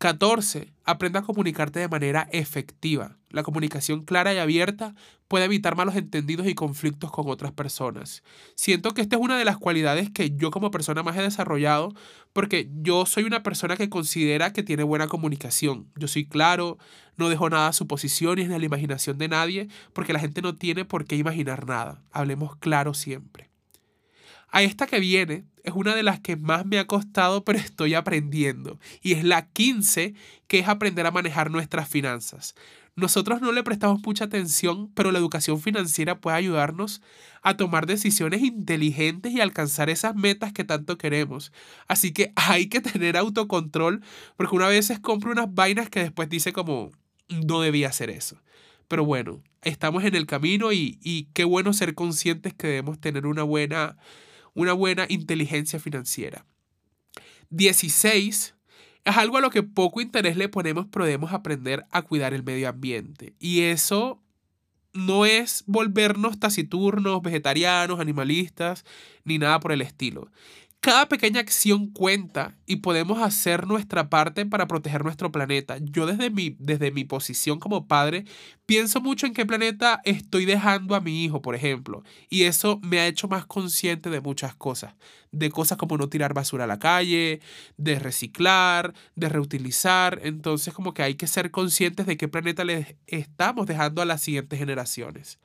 14. 0.00 0.72
Aprende 0.84 1.18
a 1.18 1.22
comunicarte 1.22 1.78
de 1.78 1.86
manera 1.86 2.26
efectiva. 2.32 3.18
La 3.28 3.42
comunicación 3.42 4.02
clara 4.02 4.32
y 4.32 4.38
abierta 4.38 4.94
puede 5.28 5.44
evitar 5.44 5.76
malos 5.76 5.94
entendidos 5.94 6.46
y 6.46 6.54
conflictos 6.54 7.10
con 7.10 7.28
otras 7.28 7.52
personas. 7.52 8.22
Siento 8.54 8.94
que 8.94 9.02
esta 9.02 9.16
es 9.16 9.22
una 9.22 9.36
de 9.36 9.44
las 9.44 9.58
cualidades 9.58 10.08
que 10.08 10.34
yo 10.34 10.50
como 10.50 10.70
persona 10.70 11.02
más 11.02 11.18
he 11.18 11.22
desarrollado 11.22 11.92
porque 12.32 12.70
yo 12.80 13.04
soy 13.04 13.24
una 13.24 13.42
persona 13.42 13.76
que 13.76 13.90
considera 13.90 14.54
que 14.54 14.62
tiene 14.62 14.84
buena 14.84 15.06
comunicación. 15.06 15.90
Yo 15.96 16.08
soy 16.08 16.26
claro, 16.26 16.78
no 17.18 17.28
dejo 17.28 17.50
nada 17.50 17.68
a 17.68 17.74
suposiciones 17.74 18.48
ni 18.48 18.54
a 18.54 18.58
la 18.58 18.64
imaginación 18.64 19.18
de 19.18 19.28
nadie 19.28 19.68
porque 19.92 20.14
la 20.14 20.20
gente 20.20 20.40
no 20.40 20.54
tiene 20.56 20.86
por 20.86 21.04
qué 21.04 21.16
imaginar 21.16 21.66
nada. 21.66 22.02
Hablemos 22.10 22.56
claro 22.56 22.94
siempre. 22.94 23.49
A 24.50 24.62
esta 24.62 24.86
que 24.86 24.98
viene 24.98 25.44
es 25.62 25.74
una 25.74 25.94
de 25.94 26.02
las 26.02 26.20
que 26.20 26.36
más 26.36 26.66
me 26.66 26.78
ha 26.78 26.86
costado, 26.86 27.44
pero 27.44 27.58
estoy 27.58 27.94
aprendiendo. 27.94 28.78
Y 29.02 29.12
es 29.12 29.24
la 29.24 29.46
15, 29.46 30.14
que 30.48 30.58
es 30.58 30.68
aprender 30.68 31.06
a 31.06 31.10
manejar 31.10 31.50
nuestras 31.50 31.88
finanzas. 31.88 32.54
Nosotros 32.96 33.40
no 33.40 33.52
le 33.52 33.62
prestamos 33.62 34.02
mucha 34.02 34.24
atención, 34.24 34.90
pero 34.94 35.12
la 35.12 35.18
educación 35.18 35.60
financiera 35.60 36.20
puede 36.20 36.36
ayudarnos 36.36 37.00
a 37.42 37.56
tomar 37.56 37.86
decisiones 37.86 38.42
inteligentes 38.42 39.32
y 39.32 39.40
alcanzar 39.40 39.88
esas 39.88 40.14
metas 40.16 40.52
que 40.52 40.64
tanto 40.64 40.98
queremos. 40.98 41.52
Así 41.86 42.12
que 42.12 42.32
hay 42.36 42.68
que 42.68 42.80
tener 42.80 43.16
autocontrol, 43.16 44.02
porque 44.36 44.56
una 44.56 44.68
vez 44.68 44.92
compro 45.00 45.30
unas 45.30 45.54
vainas 45.54 45.88
que 45.88 46.00
después 46.00 46.28
dice 46.28 46.52
como, 46.52 46.90
no 47.28 47.60
debía 47.60 47.88
hacer 47.88 48.10
eso. 48.10 48.36
Pero 48.88 49.04
bueno, 49.04 49.40
estamos 49.62 50.02
en 50.04 50.16
el 50.16 50.26
camino 50.26 50.72
y, 50.72 50.98
y 51.00 51.28
qué 51.32 51.44
bueno 51.44 51.72
ser 51.72 51.94
conscientes 51.94 52.54
que 52.54 52.66
debemos 52.66 53.00
tener 53.00 53.24
una 53.24 53.44
buena 53.44 53.96
una 54.60 54.72
buena 54.74 55.06
inteligencia 55.08 55.80
financiera. 55.80 56.44
16. 57.50 58.54
Es 59.04 59.16
algo 59.16 59.38
a 59.38 59.40
lo 59.40 59.50
que 59.50 59.62
poco 59.62 60.00
interés 60.00 60.36
le 60.36 60.48
ponemos, 60.48 60.86
pero 60.90 61.06
debemos 61.06 61.32
aprender 61.32 61.86
a 61.90 62.02
cuidar 62.02 62.34
el 62.34 62.42
medio 62.42 62.68
ambiente. 62.68 63.34
Y 63.38 63.62
eso 63.62 64.22
no 64.92 65.24
es 65.24 65.64
volvernos 65.66 66.38
taciturnos, 66.38 67.22
vegetarianos, 67.22 68.00
animalistas, 68.00 68.84
ni 69.24 69.38
nada 69.38 69.60
por 69.60 69.72
el 69.72 69.80
estilo. 69.80 70.30
Cada 70.82 71.10
pequeña 71.10 71.40
acción 71.40 71.90
cuenta 71.90 72.56
y 72.64 72.76
podemos 72.76 73.20
hacer 73.20 73.66
nuestra 73.66 74.08
parte 74.08 74.46
para 74.46 74.66
proteger 74.66 75.04
nuestro 75.04 75.30
planeta. 75.30 75.76
Yo 75.82 76.06
desde 76.06 76.30
mi, 76.30 76.56
desde 76.58 76.90
mi 76.90 77.04
posición 77.04 77.60
como 77.60 77.86
padre 77.86 78.24
pienso 78.64 79.02
mucho 79.02 79.26
en 79.26 79.34
qué 79.34 79.44
planeta 79.44 80.00
estoy 80.04 80.46
dejando 80.46 80.94
a 80.94 81.02
mi 81.02 81.22
hijo, 81.22 81.42
por 81.42 81.54
ejemplo. 81.54 82.02
Y 82.30 82.44
eso 82.44 82.80
me 82.82 82.98
ha 82.98 83.06
hecho 83.06 83.28
más 83.28 83.44
consciente 83.44 84.08
de 84.08 84.22
muchas 84.22 84.54
cosas. 84.54 84.94
De 85.32 85.50
cosas 85.50 85.76
como 85.76 85.98
no 85.98 86.08
tirar 86.08 86.32
basura 86.32 86.64
a 86.64 86.66
la 86.66 86.78
calle, 86.78 87.42
de 87.76 87.98
reciclar, 87.98 88.94
de 89.16 89.28
reutilizar. 89.28 90.18
Entonces 90.22 90.72
como 90.72 90.94
que 90.94 91.02
hay 91.02 91.14
que 91.14 91.26
ser 91.26 91.50
conscientes 91.50 92.06
de 92.06 92.16
qué 92.16 92.26
planeta 92.26 92.64
le 92.64 92.96
estamos 93.06 93.66
dejando 93.66 94.00
a 94.00 94.06
las 94.06 94.22
siguientes 94.22 94.58
generaciones. 94.58 95.40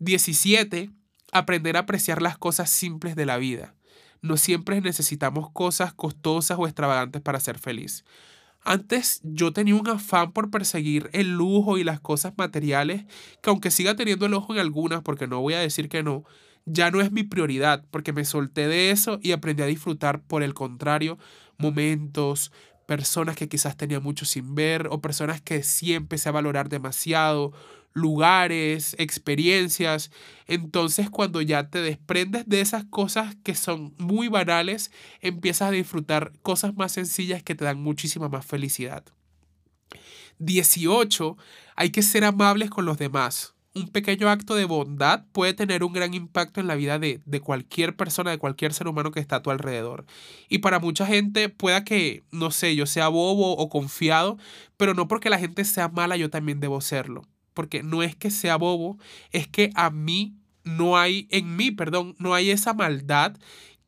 17. 0.00 0.90
Aprender 1.30 1.76
a 1.76 1.80
apreciar 1.80 2.20
las 2.20 2.36
cosas 2.36 2.68
simples 2.68 3.14
de 3.14 3.26
la 3.26 3.36
vida. 3.36 3.76
No 4.22 4.36
siempre 4.36 4.80
necesitamos 4.80 5.50
cosas 5.50 5.92
costosas 5.94 6.58
o 6.58 6.66
extravagantes 6.66 7.22
para 7.22 7.40
ser 7.40 7.58
feliz. 7.58 8.04
Antes 8.62 9.20
yo 9.22 9.52
tenía 9.52 9.76
un 9.76 9.88
afán 9.88 10.32
por 10.32 10.50
perseguir 10.50 11.08
el 11.12 11.32
lujo 11.34 11.78
y 11.78 11.84
las 11.84 12.00
cosas 12.00 12.32
materiales, 12.36 13.04
que 13.40 13.50
aunque 13.50 13.70
siga 13.70 13.94
teniendo 13.94 14.26
el 14.26 14.34
ojo 14.34 14.52
en 14.54 14.58
algunas, 14.58 15.02
porque 15.02 15.28
no 15.28 15.40
voy 15.40 15.54
a 15.54 15.60
decir 15.60 15.88
que 15.88 16.02
no, 16.02 16.24
ya 16.64 16.90
no 16.90 17.00
es 17.00 17.12
mi 17.12 17.22
prioridad, 17.22 17.84
porque 17.92 18.12
me 18.12 18.24
solté 18.24 18.66
de 18.66 18.90
eso 18.90 19.20
y 19.22 19.30
aprendí 19.30 19.62
a 19.62 19.66
disfrutar, 19.66 20.20
por 20.20 20.42
el 20.42 20.52
contrario, 20.52 21.16
momentos, 21.58 22.50
personas 22.86 23.36
que 23.36 23.48
quizás 23.48 23.76
tenía 23.76 24.00
mucho 24.00 24.24
sin 24.24 24.56
ver, 24.56 24.88
o 24.90 25.00
personas 25.00 25.40
que 25.40 25.62
sí 25.62 25.94
empecé 25.94 26.28
a 26.28 26.32
valorar 26.32 26.68
demasiado, 26.68 27.52
lugares, 27.96 28.94
experiencias. 28.98 30.10
Entonces 30.46 31.08
cuando 31.10 31.40
ya 31.40 31.70
te 31.70 31.80
desprendes 31.80 32.46
de 32.46 32.60
esas 32.60 32.84
cosas 32.84 33.36
que 33.42 33.54
son 33.54 33.94
muy 33.98 34.28
banales, 34.28 34.92
empiezas 35.20 35.68
a 35.68 35.72
disfrutar 35.72 36.32
cosas 36.42 36.76
más 36.76 36.92
sencillas 36.92 37.42
que 37.42 37.54
te 37.54 37.64
dan 37.64 37.80
muchísima 37.80 38.28
más 38.28 38.44
felicidad. 38.44 39.02
18. 40.38 41.38
Hay 41.74 41.90
que 41.90 42.02
ser 42.02 42.24
amables 42.24 42.68
con 42.68 42.84
los 42.84 42.98
demás. 42.98 43.54
Un 43.74 43.88
pequeño 43.88 44.28
acto 44.28 44.54
de 44.54 44.66
bondad 44.66 45.24
puede 45.32 45.54
tener 45.54 45.82
un 45.82 45.94
gran 45.94 46.12
impacto 46.12 46.60
en 46.60 46.66
la 46.66 46.74
vida 46.74 46.98
de, 46.98 47.20
de, 47.24 47.40
cualquier 47.40 47.96
persona, 47.96 48.30
de 48.30 48.38
cualquier 48.38 48.74
ser 48.74 48.88
humano 48.88 49.10
que 49.10 49.20
está 49.20 49.36
a 49.36 49.42
tu 49.42 49.50
alrededor. 49.50 50.04
Y 50.48 50.58
para 50.58 50.80
mucha 50.80 51.06
gente 51.06 51.48
pueda 51.48 51.84
que, 51.84 52.24
no 52.30 52.50
sé, 52.50 52.74
yo 52.76 52.86
sea 52.86 53.08
bobo 53.08 53.56
o 53.56 53.68
confiado, 53.68 54.38
pero 54.76 54.94
no 54.94 55.08
porque 55.08 55.30
la 55.30 55.38
gente 55.38 55.64
sea 55.64 55.88
mala, 55.88 56.16
yo 56.16 56.30
también 56.30 56.60
debo 56.60 56.80
serlo 56.80 57.22
porque 57.56 57.82
no 57.82 58.02
es 58.02 58.14
que 58.14 58.30
sea 58.30 58.56
bobo, 58.56 58.98
es 59.32 59.48
que 59.48 59.70
a 59.74 59.88
mí 59.88 60.36
no 60.62 60.98
hay, 60.98 61.26
en 61.30 61.56
mí, 61.56 61.70
perdón, 61.70 62.14
no 62.18 62.34
hay 62.34 62.50
esa 62.50 62.74
maldad 62.74 63.34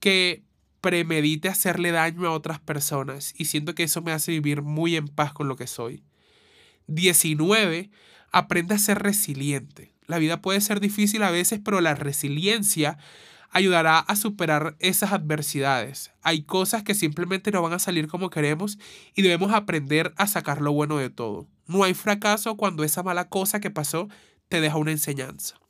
que 0.01 0.43
premedite 0.81 1.49
hacerle 1.49 1.91
daño 1.91 2.27
a 2.27 2.33
otras 2.33 2.61
personas 2.61 3.35
y 3.37 3.45
siento 3.45 3.75
que 3.75 3.83
eso 3.83 4.01
me 4.01 4.13
hace 4.13 4.33
vivir 4.33 4.63
muy 4.63 4.97
en 4.97 5.07
paz 5.07 5.35
con 5.35 5.49
lo 5.49 5.57
que 5.57 5.67
soy. 5.67 6.03
19. 6.87 7.91
Aprende 8.33 8.75
a 8.75 8.79
ser 8.79 9.01
resiliente. 9.01 9.93
La 10.07 10.17
vida 10.17 10.41
puede 10.41 10.63
ser 10.63 10.81
difícil 10.81 11.23
a 11.23 11.31
veces, 11.31 11.61
pero 11.63 11.83
la 11.83 11.95
resiliencia 11.95 12.97
ayudará 13.51 13.99
a 13.99 14.17
superar 14.17 14.77
esas 14.79 15.13
adversidades. 15.13 16.13
Hay 16.23 16.43
cosas 16.43 16.83
que 16.85 16.95
simplemente 16.95 17.51
no 17.51 17.61
van 17.61 17.75
a 17.75 17.79
salir 17.79 18.09
como 18.09 18.31
queremos 18.31 18.79
y 19.15 19.21
debemos 19.21 19.53
aprender 19.53 20.15
a 20.17 20.27
sacar 20.27 20.63
lo 20.63 20.73
bueno 20.73 20.97
de 20.97 21.11
todo. 21.11 21.47
No 21.69 21.85
hay 21.85 21.93
fracaso 21.93 22.57
cuando 22.57 22.83
esa 22.83 23.03
mala 23.03 23.29
cosa 23.29 23.61
que 23.61 23.71
pasó 23.71 24.09
te 24.49 24.63
deja 24.63 24.79
una 24.79 24.91
enseñanza. 24.91 25.61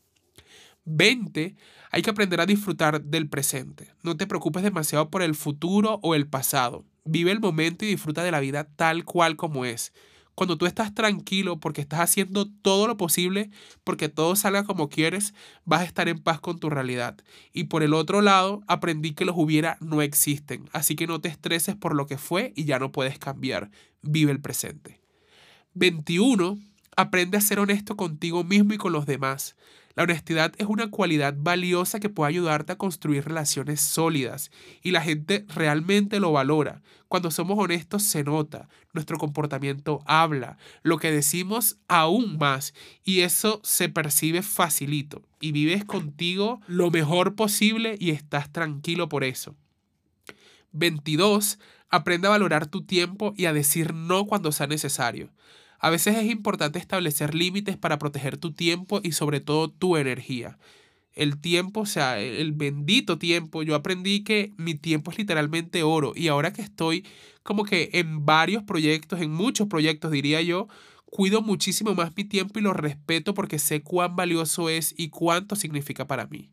20. 0.84 1.56
Hay 1.90 2.02
que 2.02 2.10
aprender 2.10 2.40
a 2.40 2.46
disfrutar 2.46 3.02
del 3.02 3.28
presente. 3.28 3.92
No 4.04 4.16
te 4.16 4.28
preocupes 4.28 4.62
demasiado 4.62 5.10
por 5.10 5.22
el 5.22 5.34
futuro 5.34 5.98
o 6.02 6.14
el 6.14 6.28
pasado. 6.28 6.84
Vive 7.04 7.32
el 7.32 7.40
momento 7.40 7.84
y 7.84 7.88
disfruta 7.88 8.22
de 8.22 8.30
la 8.30 8.38
vida 8.38 8.64
tal 8.76 9.04
cual 9.04 9.34
como 9.34 9.64
es. 9.64 9.92
Cuando 10.36 10.56
tú 10.56 10.66
estás 10.66 10.94
tranquilo 10.94 11.58
porque 11.58 11.80
estás 11.80 11.98
haciendo 11.98 12.48
todo 12.62 12.86
lo 12.86 12.96
posible 12.96 13.50
porque 13.82 14.08
todo 14.08 14.36
salga 14.36 14.62
como 14.62 14.88
quieres, 14.88 15.34
vas 15.64 15.80
a 15.80 15.84
estar 15.84 16.08
en 16.08 16.20
paz 16.20 16.38
con 16.38 16.60
tu 16.60 16.70
realidad. 16.70 17.16
Y 17.52 17.64
por 17.64 17.82
el 17.82 17.92
otro 17.92 18.20
lado, 18.22 18.62
aprendí 18.68 19.14
que 19.14 19.24
los 19.24 19.36
hubiera 19.36 19.78
no 19.80 20.00
existen. 20.00 20.70
Así 20.72 20.94
que 20.94 21.08
no 21.08 21.20
te 21.20 21.28
estreses 21.28 21.74
por 21.74 21.96
lo 21.96 22.06
que 22.06 22.18
fue 22.18 22.52
y 22.54 22.66
ya 22.66 22.78
no 22.78 22.92
puedes 22.92 23.18
cambiar. 23.18 23.72
Vive 24.02 24.30
el 24.30 24.40
presente. 24.40 25.00
21. 25.74 26.58
Aprende 26.96 27.36
a 27.38 27.40
ser 27.40 27.60
honesto 27.60 27.96
contigo 27.96 28.44
mismo 28.44 28.74
y 28.74 28.78
con 28.78 28.92
los 28.92 29.06
demás. 29.06 29.56
La 29.98 30.04
honestidad 30.04 30.52
es 30.58 30.68
una 30.68 30.92
cualidad 30.92 31.34
valiosa 31.36 31.98
que 31.98 32.08
puede 32.08 32.28
ayudarte 32.28 32.72
a 32.72 32.78
construir 32.78 33.24
relaciones 33.24 33.80
sólidas 33.80 34.52
y 34.80 34.92
la 34.92 35.00
gente 35.00 35.44
realmente 35.48 36.20
lo 36.20 36.30
valora. 36.30 36.82
Cuando 37.08 37.32
somos 37.32 37.58
honestos 37.58 38.04
se 38.04 38.22
nota, 38.22 38.68
nuestro 38.92 39.18
comportamiento 39.18 40.00
habla, 40.06 40.56
lo 40.84 40.98
que 40.98 41.10
decimos 41.10 41.78
aún 41.88 42.38
más 42.38 42.74
y 43.02 43.22
eso 43.22 43.60
se 43.64 43.88
percibe 43.88 44.42
facilito 44.42 45.22
y 45.40 45.50
vives 45.50 45.84
contigo 45.84 46.60
lo 46.68 46.92
mejor 46.92 47.34
posible 47.34 47.96
y 47.98 48.10
estás 48.10 48.52
tranquilo 48.52 49.08
por 49.08 49.24
eso. 49.24 49.56
22. 50.70 51.58
Aprende 51.90 52.26
a 52.28 52.30
valorar 52.30 52.66
tu 52.66 52.84
tiempo 52.84 53.32
y 53.36 53.46
a 53.46 53.52
decir 53.52 53.94
no 53.94 54.26
cuando 54.26 54.52
sea 54.52 54.66
necesario. 54.66 55.30
A 55.78 55.90
veces 55.90 56.16
es 56.16 56.26
importante 56.30 56.78
establecer 56.78 57.34
límites 57.34 57.76
para 57.76 57.98
proteger 57.98 58.36
tu 58.36 58.52
tiempo 58.52 59.00
y 59.02 59.12
sobre 59.12 59.40
todo 59.40 59.70
tu 59.70 59.96
energía. 59.96 60.58
El 61.14 61.40
tiempo, 61.40 61.80
o 61.80 61.86
sea, 61.86 62.20
el 62.20 62.52
bendito 62.52 63.18
tiempo, 63.18 63.62
yo 63.62 63.74
aprendí 63.74 64.22
que 64.22 64.52
mi 64.56 64.74
tiempo 64.74 65.10
es 65.10 65.18
literalmente 65.18 65.82
oro 65.82 66.12
y 66.14 66.28
ahora 66.28 66.52
que 66.52 66.62
estoy 66.62 67.06
como 67.42 67.64
que 67.64 67.90
en 67.94 68.26
varios 68.26 68.62
proyectos, 68.64 69.20
en 69.20 69.32
muchos 69.32 69.68
proyectos 69.68 70.10
diría 70.10 70.42
yo, 70.42 70.68
cuido 71.06 71.42
muchísimo 71.42 71.94
más 71.94 72.14
mi 72.16 72.24
tiempo 72.24 72.58
y 72.58 72.62
lo 72.62 72.72
respeto 72.74 73.34
porque 73.34 73.58
sé 73.58 73.82
cuán 73.82 74.14
valioso 74.16 74.68
es 74.68 74.94
y 74.96 75.08
cuánto 75.08 75.56
significa 75.56 76.06
para 76.06 76.26
mí. 76.26 76.50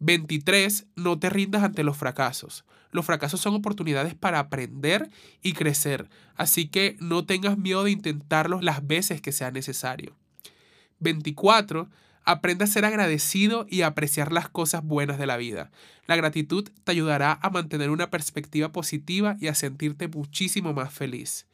23. 0.00 0.86
No 0.96 1.18
te 1.18 1.30
rindas 1.30 1.62
ante 1.62 1.82
los 1.82 1.96
fracasos. 1.96 2.64
Los 2.90 3.04
fracasos 3.04 3.40
son 3.40 3.54
oportunidades 3.54 4.14
para 4.14 4.38
aprender 4.38 5.10
y 5.42 5.52
crecer, 5.52 6.08
así 6.36 6.68
que 6.68 6.96
no 7.00 7.26
tengas 7.26 7.58
miedo 7.58 7.84
de 7.84 7.90
intentarlos 7.90 8.62
las 8.62 8.86
veces 8.86 9.20
que 9.20 9.32
sea 9.32 9.50
necesario. 9.50 10.16
24. 11.00 11.88
Aprende 12.24 12.64
a 12.64 12.66
ser 12.66 12.84
agradecido 12.84 13.66
y 13.68 13.82
a 13.82 13.88
apreciar 13.88 14.32
las 14.32 14.48
cosas 14.48 14.84
buenas 14.84 15.18
de 15.18 15.26
la 15.26 15.36
vida. 15.36 15.70
La 16.06 16.16
gratitud 16.16 16.68
te 16.84 16.92
ayudará 16.92 17.38
a 17.42 17.50
mantener 17.50 17.90
una 17.90 18.10
perspectiva 18.10 18.70
positiva 18.72 19.36
y 19.40 19.48
a 19.48 19.54
sentirte 19.54 20.08
muchísimo 20.08 20.72
más 20.72 20.92
feliz. 20.92 21.46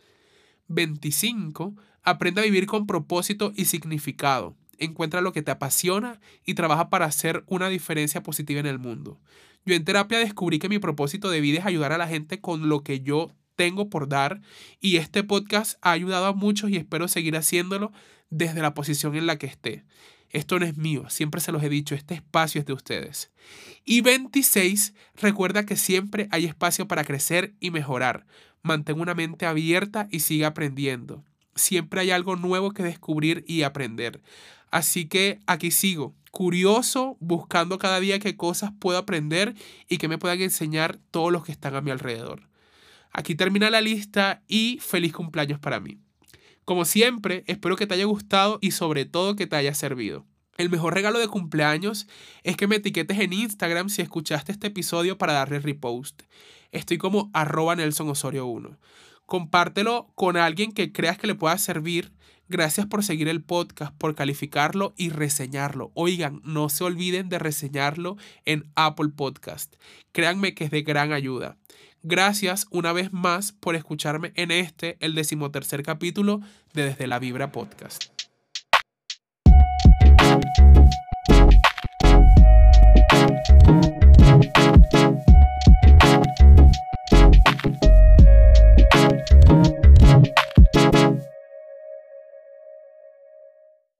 25. 0.68 1.74
Aprende 2.02 2.40
a 2.40 2.44
vivir 2.44 2.66
con 2.66 2.86
propósito 2.86 3.52
y 3.56 3.66
significado 3.66 4.56
encuentra 4.78 5.21
lo 5.21 5.33
que 5.33 5.43
te 5.43 5.50
apasiona 5.50 6.21
y 6.45 6.54
trabaja 6.54 6.90
para 6.90 7.07
hacer 7.07 7.45
una 7.47 7.69
diferencia 7.69 8.23
positiva 8.23 8.61
en 8.61 8.66
el 8.66 8.78
mundo. 8.78 9.21
Yo 9.64 9.75
en 9.75 9.85
terapia 9.85 10.19
descubrí 10.19 10.59
que 10.59 10.69
mi 10.69 10.78
propósito 10.78 11.31
de 11.31 11.40
vida 11.40 11.61
es 11.61 11.66
ayudar 11.66 11.93
a 11.93 11.99
la 11.99 12.09
gente 12.09 12.40
con 12.40 12.69
lo 12.69 12.83
que 12.83 13.00
yo 13.00 13.33
tengo 13.57 13.88
por 13.88 14.09
dar 14.09 14.40
y 14.81 14.97
este 14.97 15.23
podcast 15.23 15.78
ha 15.81 15.93
ayudado 15.93 16.26
a 16.26 16.33
muchos 16.33 16.71
y 16.71 16.76
espero 16.76 17.09
seguir 17.09 17.37
haciéndolo 17.37 17.93
desde 18.31 18.62
la 18.62 18.75
posición 18.75 19.14
en 19.14 19.26
la 19.26 19.38
que 19.38 19.47
esté. 19.47 19.85
Esto 20.31 20.59
no 20.59 20.66
es 20.66 20.76
mío, 20.76 21.09
siempre 21.09 21.40
se 21.40 21.52
los 21.52 21.62
he 21.62 21.69
dicho, 21.69 21.95
este 21.95 22.14
espacio 22.14 22.61
es 22.61 22.66
de 22.66 22.73
ustedes. 22.73 23.31
Y 23.85 24.00
26, 24.00 24.93
recuerda 25.14 25.64
que 25.64 25.76
siempre 25.76 26.26
hay 26.33 26.45
espacio 26.45 26.88
para 26.88 27.04
crecer 27.04 27.54
y 27.61 27.71
mejorar. 27.71 28.26
Mantén 28.62 28.99
una 28.99 29.14
mente 29.14 29.47
abierta 29.47 30.09
y 30.11 30.21
sigue 30.21 30.45
aprendiendo. 30.45 31.23
Siempre 31.54 32.00
hay 32.00 32.11
algo 32.11 32.37
nuevo 32.37 32.73
que 32.73 32.82
descubrir 32.82 33.44
y 33.46 33.62
aprender. 33.62 34.20
Así 34.70 35.06
que 35.06 35.40
aquí 35.46 35.70
sigo, 35.70 36.14
curioso, 36.30 37.16
buscando 37.20 37.78
cada 37.78 38.00
día 38.00 38.18
qué 38.18 38.37
cosas 38.37 38.73
puedo 38.78 38.99
aprender 38.99 39.54
y 39.88 39.99
que 39.99 40.08
me 40.08 40.18
puedan 40.18 40.40
enseñar 40.40 40.99
todos 41.11 41.30
los 41.30 41.44
que 41.44 41.52
están 41.52 41.76
a 41.76 41.80
mi 41.80 41.90
alrededor. 41.90 42.49
Aquí 43.12 43.37
termina 43.37 43.70
la 43.70 43.80
lista 43.80 44.42
y 44.49 44.78
feliz 44.80 45.12
cumpleaños 45.12 45.61
para 45.61 45.78
mí. 45.78 45.99
Como 46.64 46.84
siempre, 46.84 47.44
espero 47.46 47.76
que 47.76 47.87
te 47.87 47.94
haya 47.94 48.06
gustado 48.06 48.58
y 48.61 48.73
sobre 48.73 49.04
todo 49.04 49.37
que 49.37 49.46
te 49.46 49.54
haya 49.54 49.75
servido. 49.75 50.26
El 50.56 50.70
mejor 50.70 50.94
regalo 50.94 51.18
de 51.18 51.28
cumpleaños 51.28 52.06
es 52.42 52.56
que 52.56 52.66
me 52.66 52.76
etiquetes 52.76 53.18
en 53.18 53.32
Instagram 53.32 53.88
si 53.88 54.02
escuchaste 54.02 54.52
este 54.52 54.68
episodio 54.68 55.18
para 55.18 55.32
darle 55.32 55.58
repost. 55.58 56.23
Estoy 56.73 56.99
como 56.99 57.30
arroba 57.32 57.76
Nelson 57.76 58.08
Osorio 58.08 58.46
1 58.46 58.78
compártelo 59.26 60.12
con 60.14 60.37
alguien 60.37 60.73
que 60.73 60.93
creas 60.93 61.19
que 61.19 61.26
le 61.26 61.35
pueda 61.35 61.59
servir. 61.59 62.12
Gracias 62.49 62.87
por 62.87 63.02
seguir 63.02 63.28
el 63.28 63.43
podcast, 63.43 63.95
por 63.97 64.14
calificarlo 64.14 64.93
y 64.97 65.09
reseñarlo. 65.09 65.90
Oigan, 65.95 66.43
no 66.45 66.69
se 66.69 66.85
olviden 66.85 67.28
de 67.28 67.38
reseñarlo 67.38 68.16
en 68.45 68.71
Apple 68.75 69.09
Podcast. 69.16 69.75
Créanme 70.12 70.54
que 70.54 70.64
es 70.64 70.71
de 70.71 70.83
gran 70.83 71.12
ayuda. 71.12 71.57
Gracias 72.02 72.66
una 72.71 72.93
vez 72.93 73.14
más 73.14 73.52
por 73.52 73.76
escucharme 73.76 74.33
en 74.37 74.50
este, 74.50 74.99
el 75.00 75.14
decimotercer 75.14 75.83
capítulo 75.83 76.40
de 76.75 76.85
Desde 76.85 77.07
la 77.07 77.19
Vibra 77.19 77.50
Podcast. 77.50 78.12